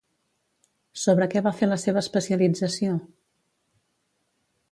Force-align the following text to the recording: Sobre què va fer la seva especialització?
Sobre 1.01 1.27
què 1.33 1.43
va 1.49 1.53
fer 1.59 1.69
la 1.69 1.77
seva 1.83 2.01
especialització? 2.03 2.97